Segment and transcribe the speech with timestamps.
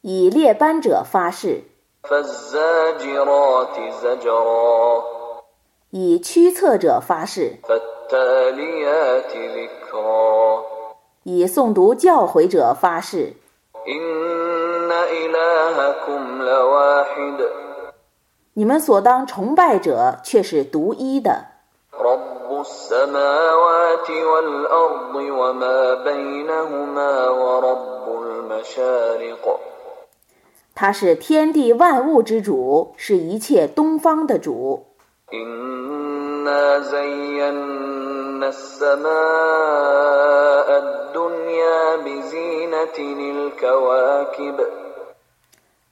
[0.00, 1.64] 以列班者发誓。
[5.90, 7.58] 以驱策者发誓。
[11.24, 13.34] 以诵读教诲者发誓。
[18.54, 21.51] 你们所当崇拜者却是独一的。
[22.61, 29.59] السماوات والأرض وما بينهما ورب المشارق
[30.75, 34.85] 他是天地万物之主，是一切东方的主。
[35.33, 39.07] إنا زينا السماء
[40.83, 44.57] الدنيا بزينة الكواكب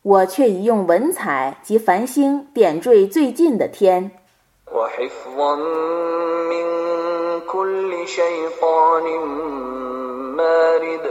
[0.04, 4.12] 我却已用文采及繁星点缀最近的天，
[4.72, 5.56] وحفظا
[6.52, 6.66] من
[7.48, 9.06] كل شيطان
[10.36, 11.06] مارد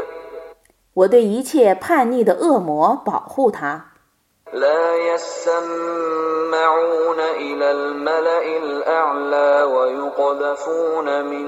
[0.94, 3.86] 我对一切叛逆的恶魔保护他。
[4.52, 6.20] لا يسمعون
[7.18, 11.46] إلى الملأ الأعلى ويقذفون من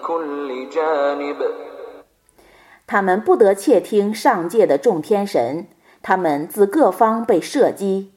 [0.00, 1.36] كل جانب
[2.86, 5.68] 他们不得窃听上界的众天神，
[6.02, 8.12] 他们自各方被射击，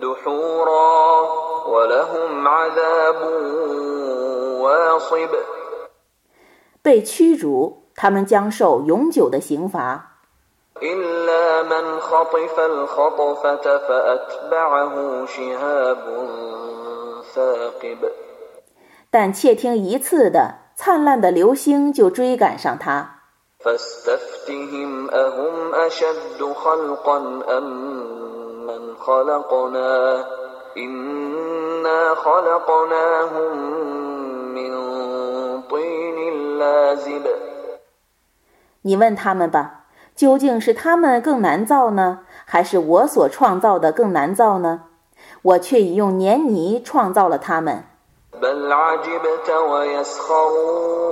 [0.00, 0.72] دحورا ولهم
[1.12, 1.45] عذاب واصب
[6.82, 10.08] 被驱逐，他们将受永久的刑罚。
[10.82, 16.04] إلا من خطف الخطفة فأتبعه شهاب
[17.34, 18.10] ثاقب
[19.10, 23.18] 但窃听一次的灿烂的流星就追赶上他。
[23.60, 27.18] فاستفتهم أهم أشد خلقا
[27.58, 30.24] أم من خلقنا
[30.76, 33.56] إنا خلقناهم
[34.54, 34.72] من
[35.62, 36.18] طين
[36.58, 37.26] لازب
[38.82, 39.84] 你问他们吧，
[40.16, 44.84] 究竟是他们更难造呢，还是我所创造的更难造呢？
[45.42, 47.84] 我却已用黏泥创造了他们。
[48.40, 51.02] بل عجبت ويسخرون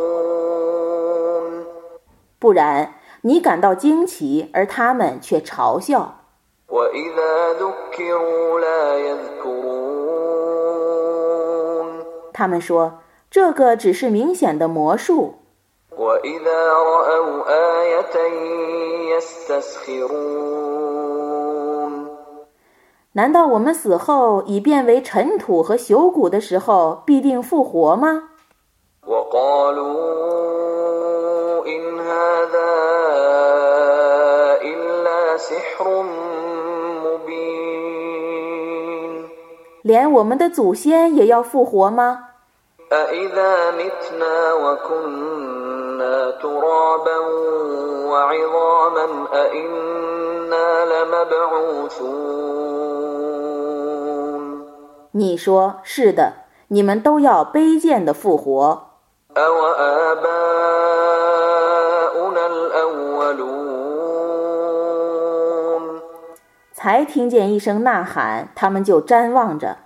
[2.41, 6.17] 不然，你感到惊奇，而他们却嘲笑。
[12.38, 13.00] 他们说
[13.32, 15.36] 这个只是明显的魔术。
[23.14, 28.24] 难道我们死后已变为尘土和朽骨的时候必定复活吗？
[39.84, 42.25] 连我们的祖先也要复活吗？
[42.93, 47.19] أإذا متنا وكنا ترابا
[48.11, 52.41] وعظاما أإنا لمبعوثون
[55.13, 56.33] 你说是的，
[56.69, 58.87] 你们都要卑贱的复活。
[59.37, 60.07] أوآباؤنا
[62.47, 63.61] الأولون
[66.73, 69.77] 才听见一声呐喊，他们就瞻望着。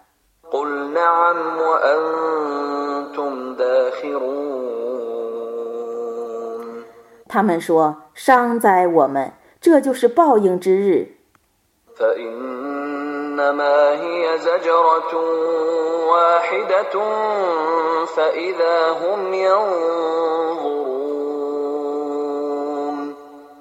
[7.30, 9.32] 他们说伤灾我们
[9.62, 11.16] 这就是报应之日。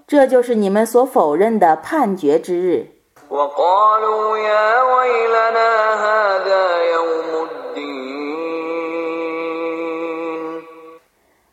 [0.06, 2.86] 这就是你们所否认的判决之日。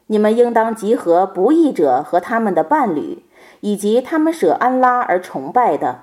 [0.07, 3.25] 你们应当集合不义者和他们的伴侣，
[3.61, 6.01] 以及他们舍安拉而崇拜的。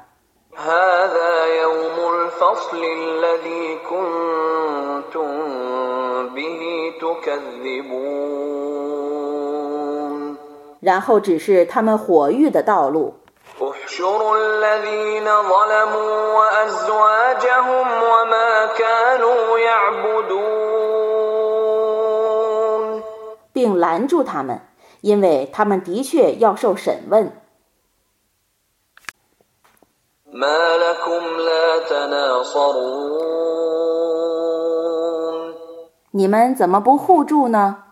[10.81, 13.15] 然后只是他们火狱的道路。
[23.53, 24.61] 并拦住他们
[25.03, 27.33] 因为他们的确要受审问。
[36.11, 37.85] 你们怎么不互助呢？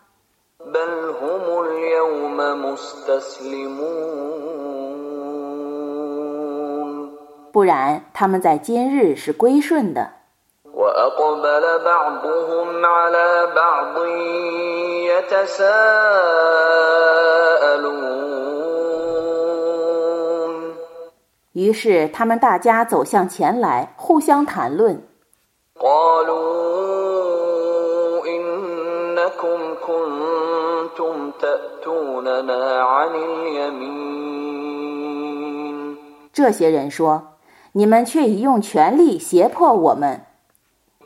[7.52, 10.19] 不然他们在今日是归顺的。
[10.99, 14.05] وأقبلوا فأقبل بعضهم على بعض
[15.11, 15.75] يتساءلون
[21.53, 25.01] 于是他们大家走向前来，互相谈论。
[25.79, 26.35] قالوا
[28.27, 33.95] إنكم كنتم تأتوننا عن اليمين
[36.33, 40.25] 这些人说：“你们却已用权力胁迫我们。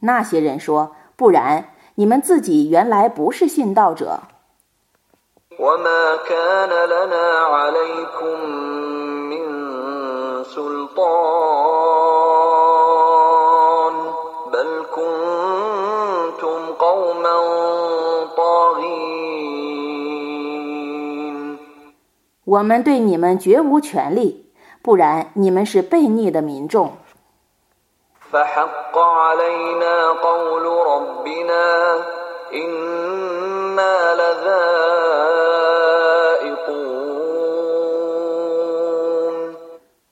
[0.00, 4.20] ”那些人说：“不然，你们自己原来不是信道者。
[5.58, 7.26] وما كان لنا
[7.56, 8.36] عليكم
[9.30, 9.44] من
[10.44, 11.65] سلطان
[22.47, 24.49] 我们对你们绝无权利
[24.81, 26.93] 不然你们是悖逆的民众。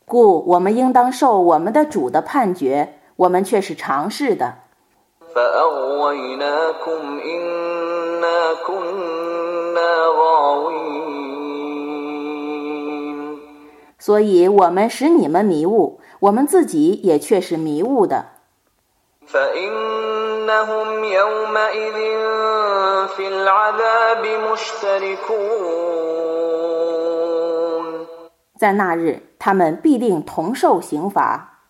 [0.06, 4.56] 故我们应当受我们的主的判决我们却是尝试的。
[14.06, 18.28] 所以我们使你们迷雾我们自己也却是迷雾的。
[28.56, 31.64] 在那日他们必定同受刑罚。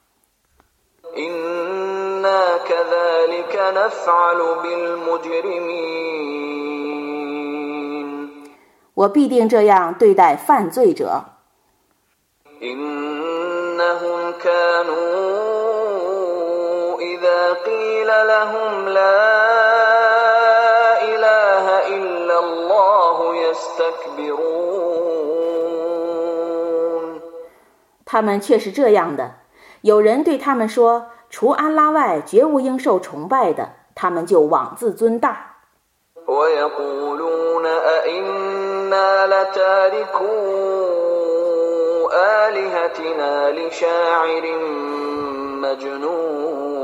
[8.93, 11.34] 我必定这样对待犯罪者。
[12.62, 15.00] إنهم كانوا
[17.00, 19.22] إذا قيل لهم لا
[21.02, 24.80] إله إلا الله يستكبرون
[28.04, 29.34] 他们却是这样的：
[29.82, 35.46] 有人对他们说，除安拉外，绝无应受崇拜的，他们就妄自尊大。
[36.26, 40.83] ويقولون أئنا لتاركو
[42.12, 44.44] آلهتنا لشاعر
[45.62, 46.80] مجنون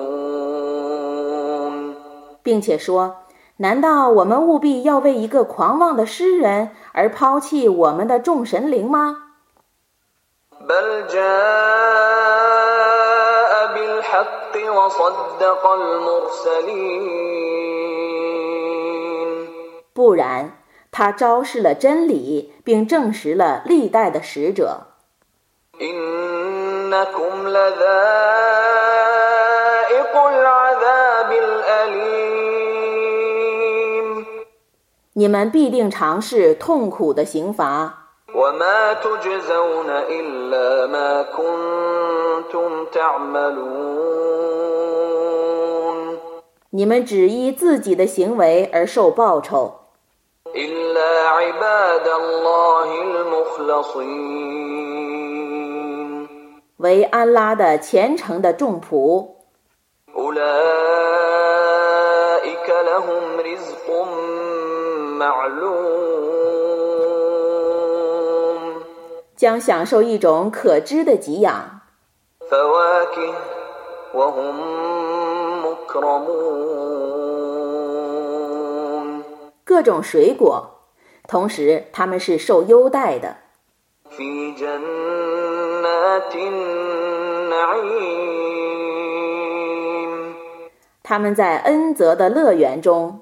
[2.43, 9.17] 并且说：“难道我们务必要为一个狂妄的诗人而抛弃我们的众神灵吗？
[10.69, 11.23] بل جاء
[13.75, 17.07] بالحق وصدق المرسلين
[19.93, 20.51] 不然，
[20.91, 24.90] 他昭示了真理，并证实了历代的使者。
[25.81, 27.77] إنكم لذائق
[30.17, 32.27] العذاب الأليم
[35.19, 44.27] 你们必定尝试痛苦的刑罚， وما تجزون إلا ما كنتم تعملون
[46.71, 49.73] 你们只依自己的行为而受报酬，
[50.55, 54.37] إلا عباد الله المخلصين
[56.82, 59.28] 为安拉的虔诚的众仆。
[69.36, 71.82] 将享受一种可知的给养。
[79.64, 80.70] 各种水果
[81.28, 83.38] 同时他们是受优待的。
[91.04, 93.20] 他们在恩泽的乐园中。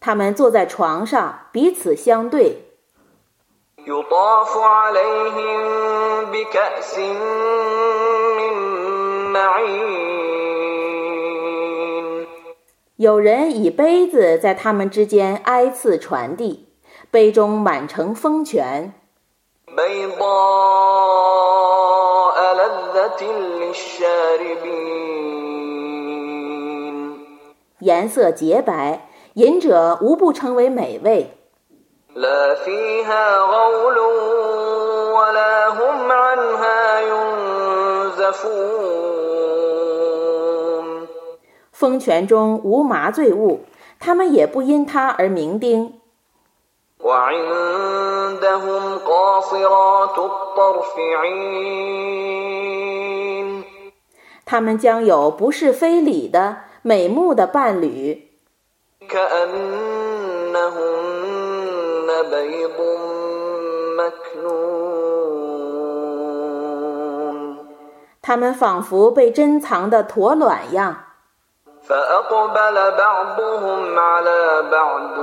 [0.00, 2.62] 他们坐在床上彼此相对。
[12.96, 16.70] 有人以杯子在他们之间挨次传递，
[17.10, 18.94] 杯中满城风泉。
[27.80, 31.36] 颜色洁白，饮者无不称为美味。
[41.76, 43.66] 风泉中无麻醉物
[44.00, 46.00] 他们也不因它而鸣叮
[54.46, 58.30] 他们将有不是非礼的美目的伴侣。
[68.22, 71.05] 他们仿佛被珍藏的驼卵样。
[71.87, 75.17] فأقبل بعضهم على بعض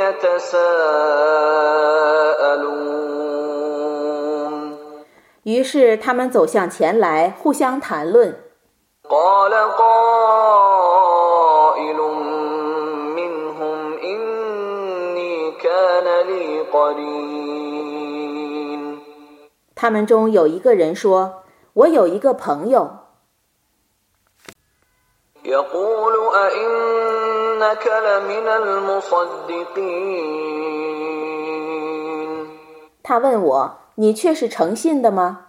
[0.00, 0.60] يتساءلون
[5.42, 8.36] 于是他们走向前来，互相谈论。
[9.08, 10.76] قال قائل
[13.16, 18.00] منهم إني كان لي قرين
[19.74, 21.42] 他们中有一个人说：“
[21.74, 22.90] 我有一个朋友，
[33.03, 35.41] 他问我你却是诚信的吗？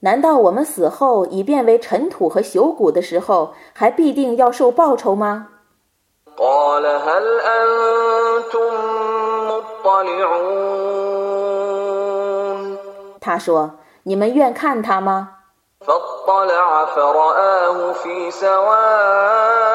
[0.00, 5.48] 难道我们死后已变为尘土和朽骨的时候还必定要受报酬吗？
[6.37, 8.71] قال هل أنتم
[9.49, 10.71] مطلعون
[13.19, 15.27] 他说：“你们愿看他吗？”
[15.85, 19.71] فاطلع فرآه في سواء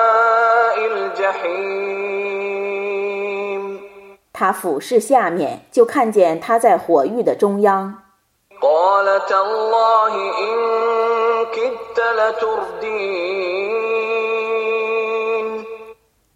[0.92, 1.96] الجحيم
[4.32, 7.94] 他俯视下面，就看见他在火域的中央。
[8.60, 10.14] قال تالله
[10.44, 10.56] إن
[11.56, 13.49] كدت لتردين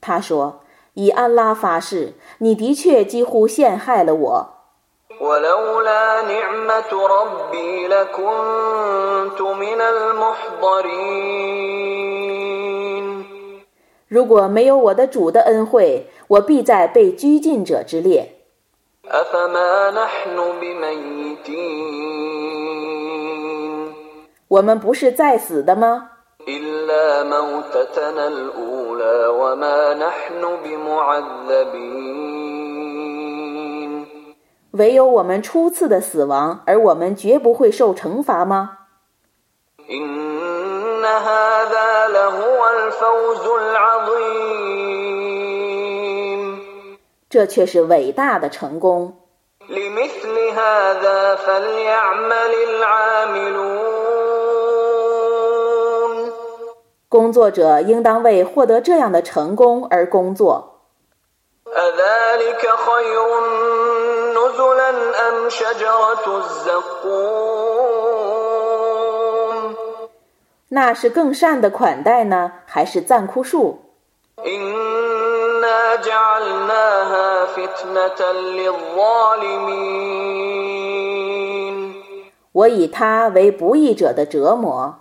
[0.05, 0.61] 他说
[0.93, 4.49] 以安拉发誓你的确几乎陷害了我。
[14.07, 18.35] 如果没有我的主的恩惠我必在被拘禁者之列。
[24.47, 26.11] 我们不是在死的吗？
[34.71, 38.77] 唯有我们初次的死亡而我们绝不会受惩罚吗？
[47.29, 49.17] 这却是伟大的成功。
[57.15, 60.81] 工作者应当为获得这样的成功而工作。
[70.67, 73.79] 那是更善的款待呢还是赞枯树？
[82.51, 84.99] 我以他为不义者的折磨。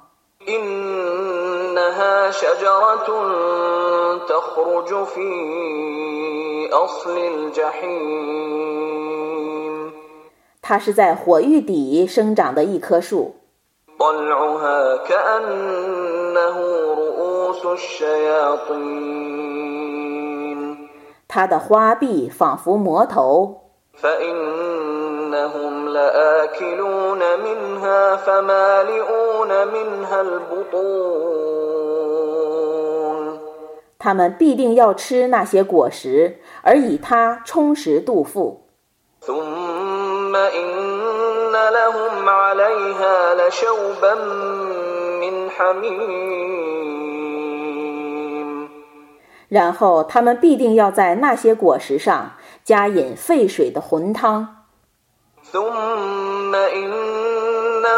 [1.93, 3.07] إنها شجرة
[4.27, 8.69] تخرج في أصل الجحيم
[10.61, 13.35] 它是在火域底生长的一棵树，
[13.99, 16.57] طلعها كأنه
[16.95, 18.79] رؤوس الشياطين
[21.27, 23.61] 它的花臂仿佛魔头。
[25.33, 31.49] فإنهم لآكلون منها فمالئون منها البطون
[34.01, 38.61] 他们必定要吃那些果实，而以它充实肚腹。
[39.19, 44.15] ثم إن لهم عليها لشوبا
[45.19, 46.69] من حميم
[49.49, 54.52] 然后他们必定要在那些果实上加饮沸水的浑汤。
[55.51, 56.91] ثم إن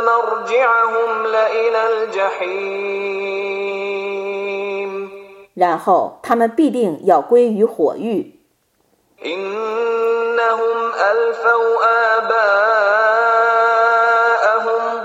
[0.05, 3.11] مرجعهم لإلى الجحيم
[5.53, 8.39] 然后他们必定要归于火域。
[9.25, 11.85] إنهم ألفوا
[12.17, 12.81] آباءهم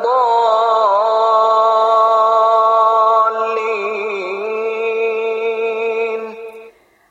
[0.02, 0.36] ضالين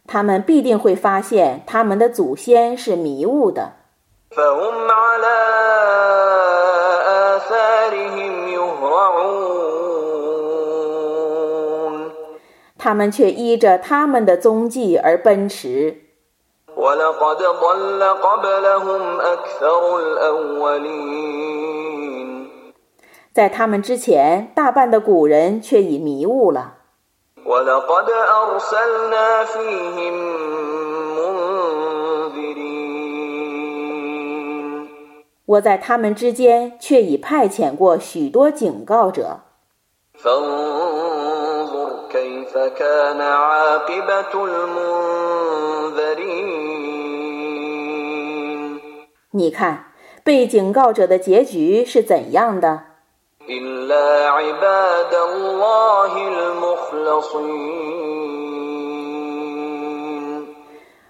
[0.08, 3.74] 他们必定会发现他们的祖先是迷雾的，
[4.36, 5.38] فهم على
[7.36, 9.56] آثارهم يهرعون
[12.78, 16.02] 他们却依着他们的踪迹而奔驰。
[16.76, 21.56] ولقد ضل قبلهم أكثر الأولين
[23.34, 26.74] 在他们之前，大半的古人却已迷误了。
[27.46, 30.16] ولقد أرسلنا فيهم
[35.51, 39.41] 我在他们之间却已派遣过许多警告者。
[49.33, 49.87] 你看
[50.23, 52.83] 被警告者的结局是怎样的？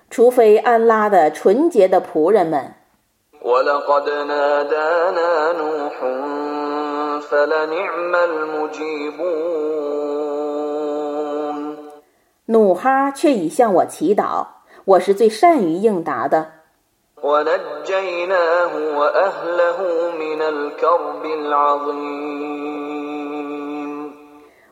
[0.08, 2.74] 除非安拉的纯洁的仆人们
[3.41, 5.95] ولقد نادانا نوح
[7.29, 9.75] فلنعم المجيبون
[12.47, 14.45] 努哈却已向我祈祷，
[14.85, 16.51] 我是最善于应答的。
[17.23, 19.79] ونجيناه وأهله
[20.19, 22.55] من الكرب العظيم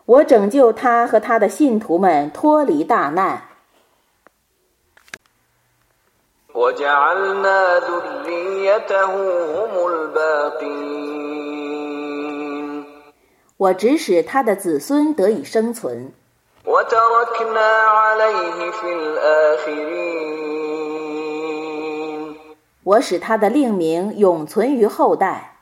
[0.06, 3.42] 我拯救他和他的信徒们脱离大难，
[13.57, 16.13] 我指使他的子孙得以生存。
[22.83, 25.55] 我使他的令名永存于后代。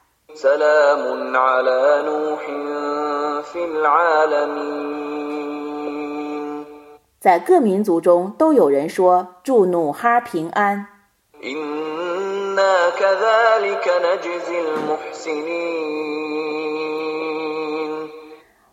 [7.27, 10.87] 在各民族中都有人说祝努哈平安。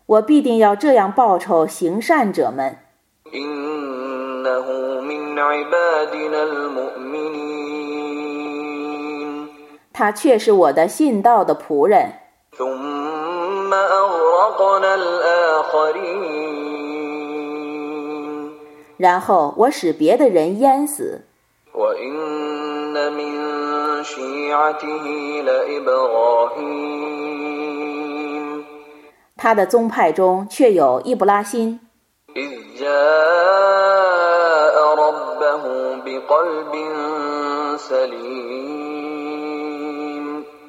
[0.06, 2.78] 我必定要这样报酬行善者们。
[9.92, 12.12] 他却是我的信道的仆人。
[18.96, 21.22] 然后我使别的人淹死。
[29.36, 31.80] 他的宗派中却有易卜拉欣。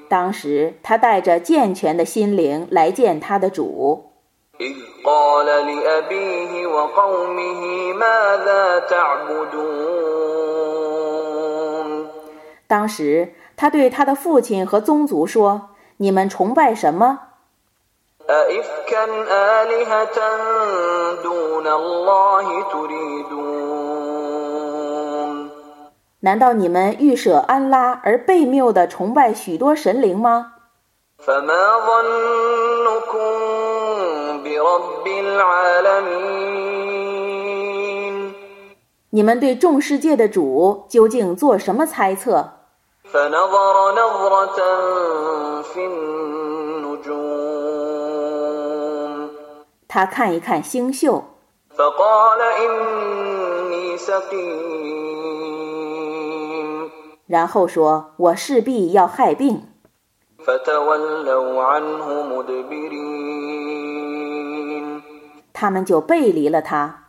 [0.08, 4.15] 当时他带着健全的心灵来见他的主。
[4.61, 9.91] إذ قال لأبيه وقومه ماذا تعبدون
[12.69, 17.19] 当时他对他的父亲和宗族说：“你们崇拜什么？
[18.29, 20.19] أئفكا آلهة
[21.23, 23.71] دون الله تريدون
[26.21, 30.53] 难道你们欲舍安拉而被谬地崇拜许多神灵吗？
[31.19, 33.19] فما ظنكم
[34.55, 36.61] برب العالمين
[39.13, 42.49] 你们对众世界的主究竟做什么猜测？
[43.13, 44.59] فنظر نظرة
[45.63, 47.31] في النجوم
[49.89, 51.25] 他看一看星宿，
[51.77, 55.11] فقال إني سقيم
[57.27, 59.63] 然后说：“我势必要害病。
[60.45, 63.64] فتولوا عنه مدبرين ”
[65.58, 67.04] 他们就背离了他。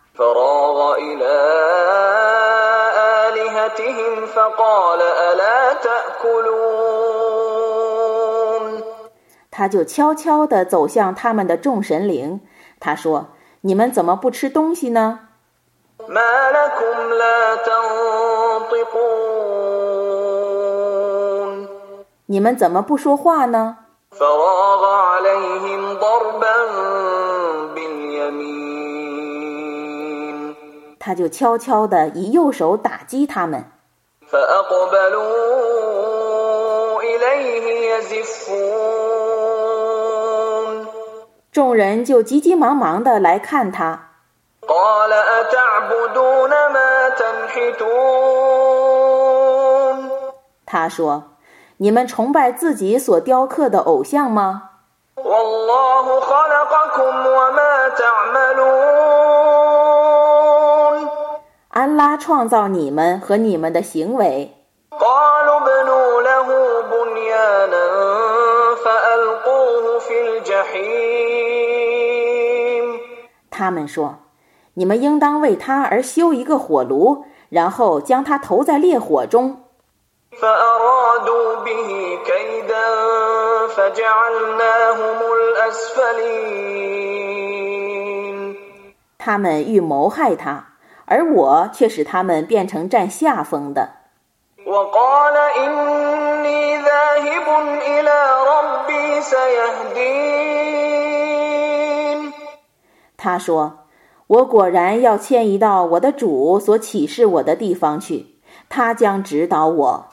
[9.51, 12.41] 他就悄悄地走向他们的众神灵。
[12.79, 13.27] 他说
[13.63, 15.21] 你们怎么不吃东西呢？
[22.27, 23.79] 你们怎么不说话呢？
[31.07, 33.65] 他就悄悄地以右手打击他们。
[41.53, 44.09] 众人就急急忙忙地来看他。
[50.67, 51.23] 他说，
[51.77, 54.71] 你们崇拜自己所雕刻的偶像吗？
[61.77, 64.57] 安拉创造你们和你们的行为。
[73.51, 74.21] 他们说
[74.73, 79.61] 你们应当为他而修一个火炉然后将他投在烈火中。
[89.19, 90.76] 他们欲谋害他。
[91.07, 93.91] 而我却使他们变成占下风的。
[103.17, 103.87] 他说
[104.27, 108.39] 我果然要迁移到我的主所启示我的地方去
[108.69, 110.07] 他将指导我。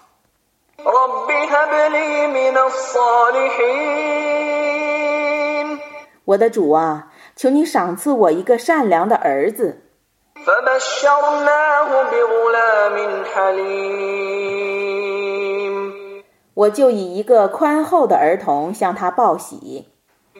[6.25, 9.82] 我的主啊求你赏赐我一个善良的儿子。
[10.46, 14.68] فبشرناه بغلام حليم
[16.54, 19.86] 我就以一个宽厚的儿童向他报喜。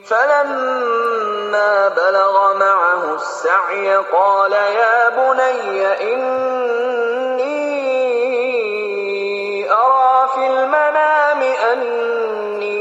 [0.04, 7.38] فلما بلغ معه السعي قال يا بني إني
[9.70, 12.78] أرى في المنام أني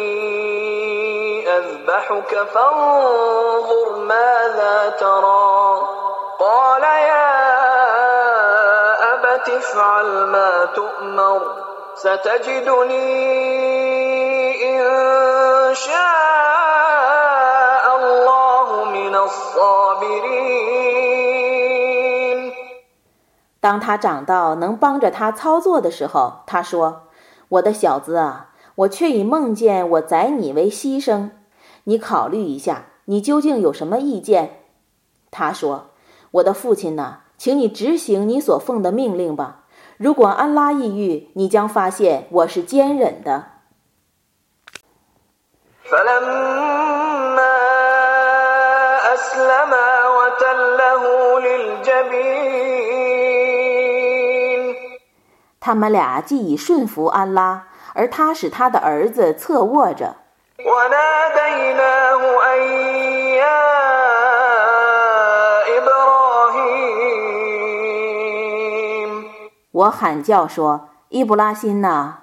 [1.58, 5.82] أذبحك فانظر ماذا ترى
[6.40, 7.11] قال يا
[9.52, 11.42] أبت افعل ما تؤمر
[11.96, 13.08] ستجدني
[14.64, 14.80] إن
[15.76, 15.96] شاء
[18.00, 20.48] الله من الصابرين
[23.60, 31.32] 当他长到能帮着他操作的时候，他说：“我的小子啊，我却已梦见我宰你为牺牲，
[31.84, 34.62] 你考虑一下，你究竟有什么意见？”
[35.32, 39.65] 他说：“我的父亲呐， 请你执行你所奉的命令吧。
[39.97, 43.47] 如果安拉抑郁你将发现我是坚忍的。
[55.59, 60.15] 他们俩既已顺服安拉而他使他的儿子侧卧着。
[69.73, 72.19] 我喊叫说：“伊布拉辛呐，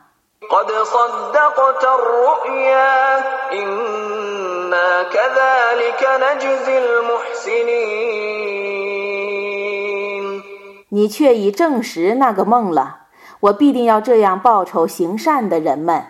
[10.90, 12.98] 你却已证实那个梦了。
[13.40, 16.06] 我必定要这样报仇，行善的人们。”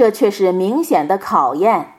[0.00, 1.92] 这却是明显的考验。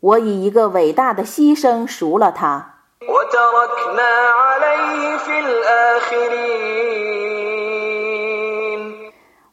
[0.00, 2.74] 我以一个伟大的牺牲赎了他。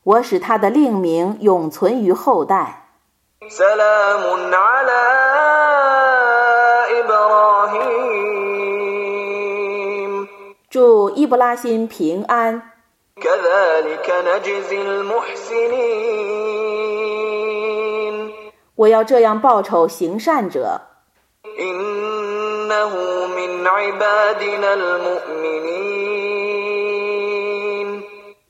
[0.04, 2.90] 我使他的令名永存于后代。
[10.86, 12.62] 祝伊布拉辛平安。
[18.76, 20.82] 我要这样报酬行善者。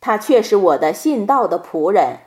[0.02, 2.18] 他却是我的信道的仆人。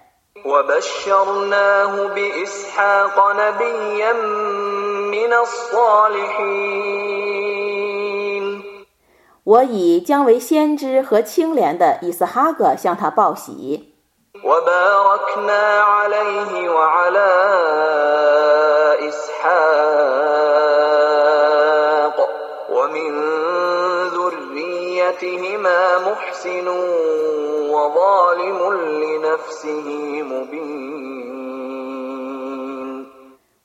[9.47, 13.95] 我以将为先知和清廉的以斯哈格向他报喜。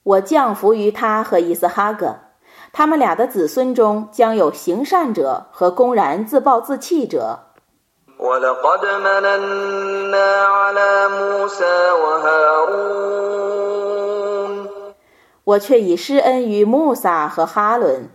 [0.04, 2.31] 我降服于他和伊斯哈格。
[2.74, 7.40] 他们俩的子孙中将有行善者和公然自暴自弃者。
[15.44, 18.10] 我却已施恩于穆萨和哈伦。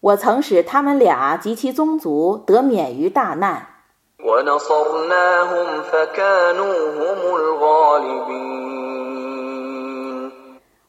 [0.00, 3.75] 我曾使他们俩及其宗族得免于大难。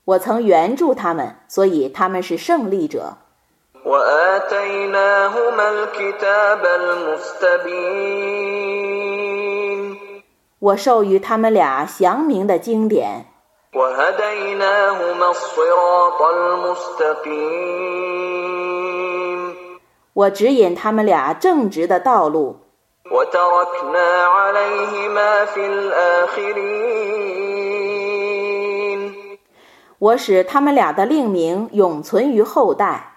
[0.04, 3.18] 我曾援助他们所以他们是胜利者。
[10.60, 13.28] 我授予他们俩祥明的经典。
[20.14, 22.67] 我指引他们俩正直的道路。
[23.11, 27.13] وتركنا عليهما في الآخرين
[29.99, 33.13] 我使他们俩的令名永存于后代。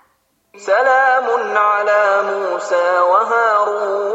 [0.57, 4.05] سلام على موسى وهارون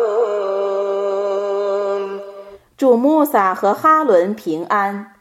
[2.76, 5.14] 祝穆萨和哈伦平安。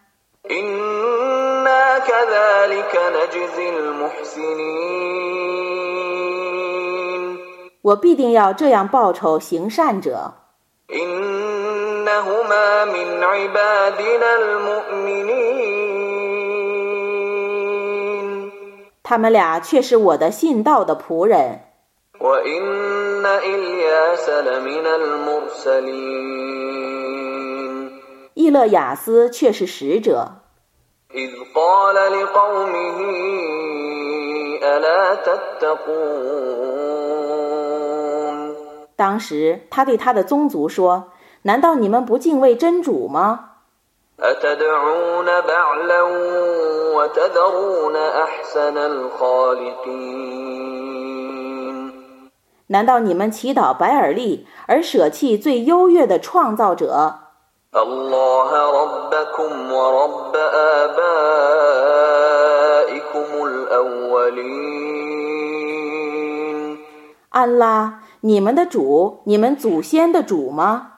[0.52, 5.00] إنا كذلك نجزي المحسنين
[7.82, 10.34] 我必定要这样报酬行善者。
[10.92, 15.80] إنهما من عبادنا المؤمنين
[19.04, 21.62] 他们俩却是我的信道的仆人。
[22.20, 26.30] وإن إلياس لمن المرسلين
[28.36, 30.40] 伊勒雅斯却是使者。
[31.12, 33.00] إذ قال لقومه
[34.64, 36.70] ألا تتقون
[38.97, 41.11] 当时他对他的宗族说，
[41.43, 43.51] 难道你们不敬畏真主吗？
[52.69, 57.19] 难道你们祈祷白尔利，而舍弃最优越的创造者？
[67.31, 68.04] 安拉。
[68.27, 70.93] 你们的主，你们祖先的主吗？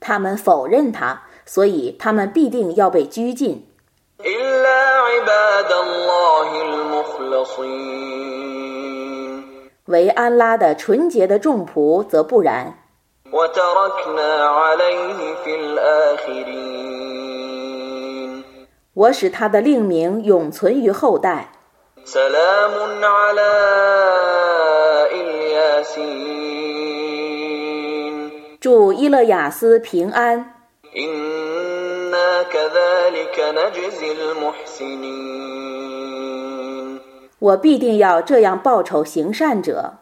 [0.00, 3.68] 他们否认他，所以他们必定要被拘禁。
[9.84, 12.85] 唯安拉的纯洁的众仆则不然。
[18.94, 21.52] 我使他的令名永存于后代。
[28.58, 30.54] 祝伊勒雅斯平安。
[37.38, 39.98] 我必定要这样报仇行善者。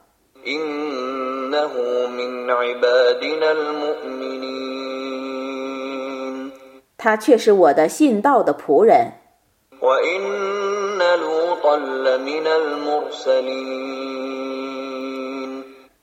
[6.96, 9.12] 他却是我的信道的仆人。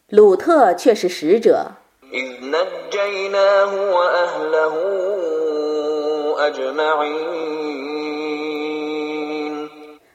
[0.10, 1.72] 鲁特却是使者。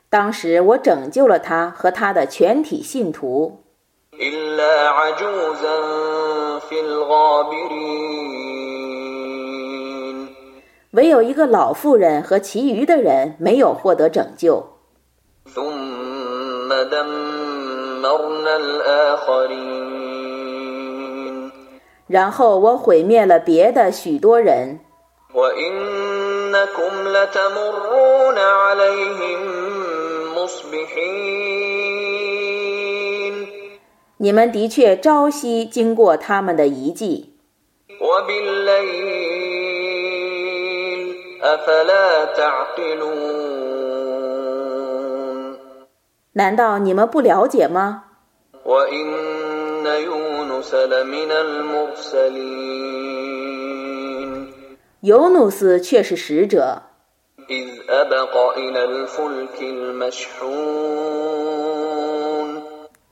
[0.08, 3.65] 当时我拯救了他和他的全体信徒。
[4.15, 5.79] إلا عجوزا
[6.59, 8.21] في الغابرين
[10.91, 14.61] 唯有一个老妇人和其余的人没有获得拯救。
[15.53, 19.91] ثم دمرنا الآخرين
[22.07, 24.79] 然后我毁灭了别的许多人。
[25.33, 29.39] وإنكم لتمرون عليهم
[30.35, 31.74] مصبحين
[34.18, 37.34] 你们的确朝夕经过他们的遗迹。
[46.32, 48.04] 难道你们不了解吗？
[55.00, 56.82] 尤努斯却是使者。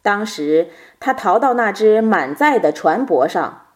[0.03, 0.69] 当时
[1.05, 3.67] 他逃到那只满载的船舶上。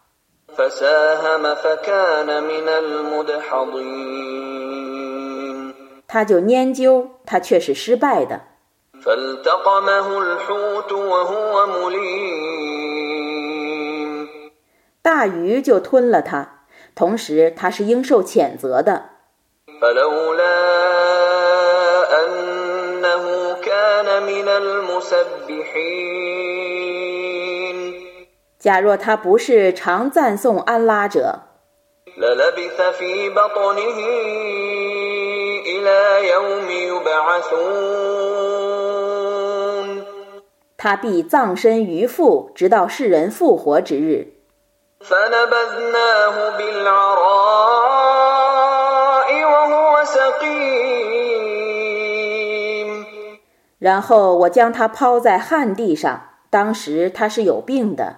[6.07, 8.41] 他就研究他却是失败的。
[15.03, 16.63] 大鱼就吞了他
[16.95, 19.09] 同时他是应受谴责的。
[28.59, 31.43] 假若他不是常赞颂安拉者。
[40.77, 44.33] 他必葬身于腹，直到世人复活之日。
[53.77, 58.17] 然后我将他抛在旱地上，当时他是有病的。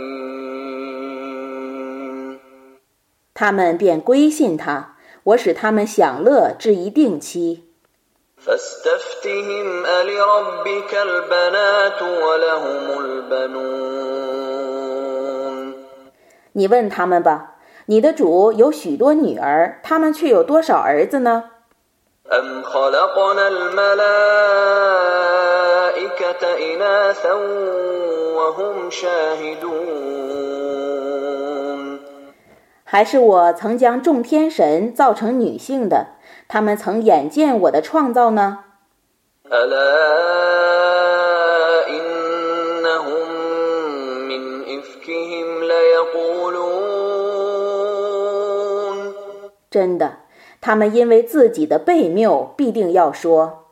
[3.40, 7.64] 他们便归信他，我使他们享乐至一定期。
[8.46, 14.06] فاستفتهم ألربك البنات ولهم البنون
[16.52, 17.56] 你问他们吧，
[17.86, 21.44] 你的主有许多女儿，他们却有多少儿子呢？
[22.30, 24.36] أم خلقنا الملائكة
[26.58, 27.34] إناثا
[28.34, 30.59] وهم شاهدون
[32.93, 36.07] 还是我曾将众天神造成女性的，
[36.49, 38.65] 他们曾眼见我的创造呢？
[49.69, 50.17] 真的，
[50.59, 53.67] 他们因为自己的悖谬，必定要说。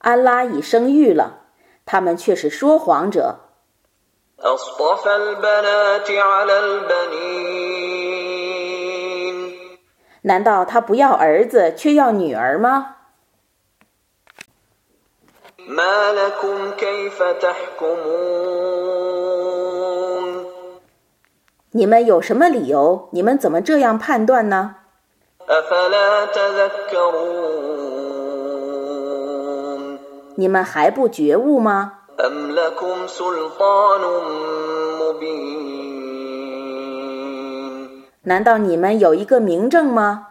[0.00, 1.40] 安拉已生育了，
[1.84, 3.40] 他们却是说谎者。
[4.40, 7.98] أصطفى البنات على البنين
[10.22, 12.94] 难道他不要儿子，却要女儿吗？
[15.66, 19.31] ما لكم كيف تحكمون
[21.75, 23.09] 你们有什么理由？
[23.09, 24.75] 你们怎么这样判断呢？
[30.35, 31.93] 你们还不觉悟吗？
[38.21, 40.27] 难道你们有一个明证吗？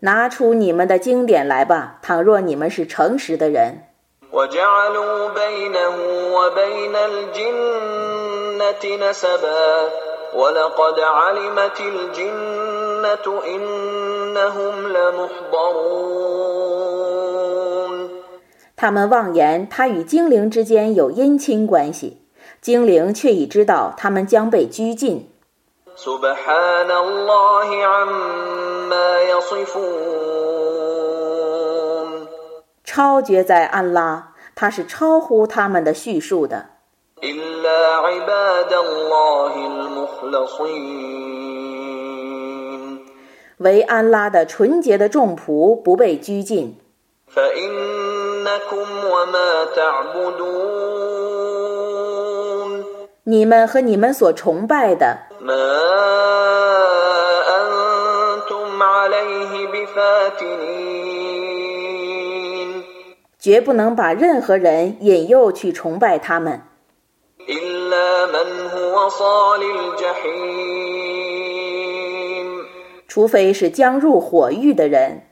[0.00, 3.84] 拿出你们的经典来吧倘若你们是诚实的人。
[18.76, 22.22] 他们妄言他与精灵之间有姻亲关系
[22.62, 25.30] 精灵却已知道他们将被拘禁。
[32.84, 36.66] 超绝在安拉他是超乎他们的叙述的。
[43.58, 46.78] 为安拉的纯洁的众仆不被拘禁。
[53.24, 55.18] 你们和你们所崇拜的
[63.38, 66.60] 绝不能把任何人引诱去崇拜他们。
[73.08, 75.22] 除非是将入火狱的人。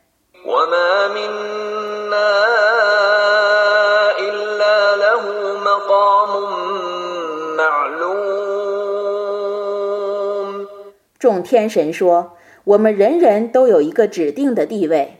[11.18, 12.37] 众天神说
[12.68, 15.16] 我们人人都有一个指定的地位。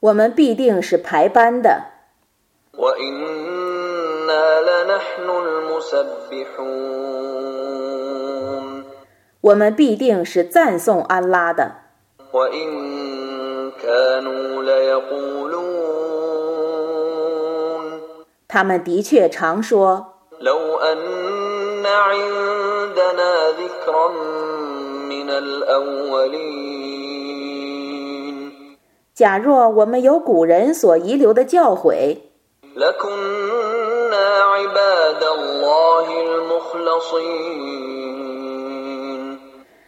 [0.00, 1.84] 我们必定是排班的。
[9.40, 11.76] 我们必定是赞颂安拉的。
[18.52, 20.14] 他们的确常说
[29.14, 32.18] 假若我们有古人所遗留的教诲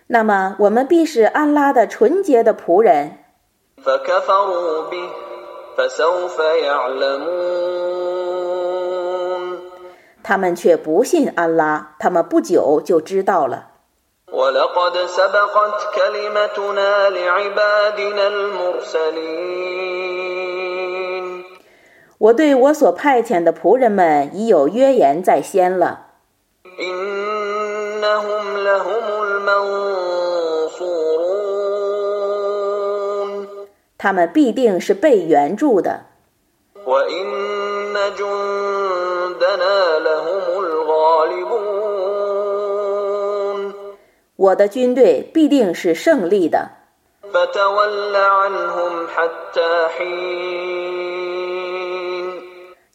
[0.07, 3.19] 那么我们必是安拉的纯洁的仆人。
[10.23, 13.69] 他们却不信安拉他们不久就知道了。
[22.19, 26.07] 我对我所派遣的仆人们已有约言在先了。
[33.99, 36.07] 他们必定是被援助的。
[44.37, 46.71] 我的军队必定是胜利的。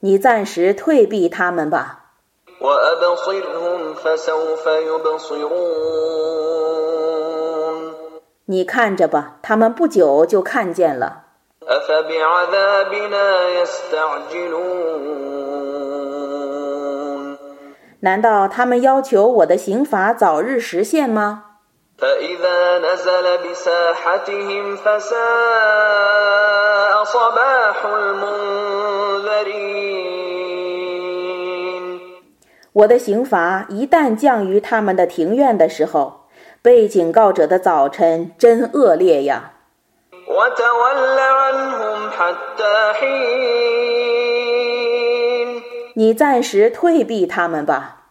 [0.01, 2.03] 你暂时退避他们吧。
[8.45, 11.23] 你看着吧他们不久就看见了。
[18.01, 21.43] 难道他们要求我的刑罚早日实现吗？
[32.73, 36.27] 我的刑罚一旦降于他们的庭院的时候
[36.61, 39.53] 被警告者的早晨真恶劣呀。
[45.99, 48.03] 你暂时退避他们吧。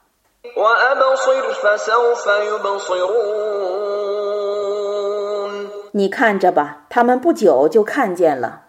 [5.92, 8.62] 你看着吧，他们不久就看见了。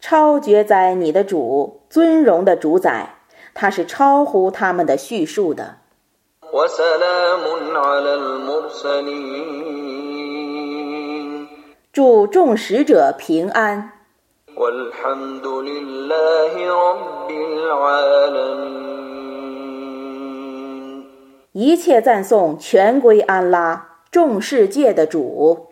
[0.00, 3.16] 超绝哉，你的主，尊荣的主宰，
[3.52, 5.76] 他是超乎他们的叙述的。
[11.92, 13.92] 祝众使者平安。
[21.52, 25.68] 一切赞颂全归安拉，众世界的主。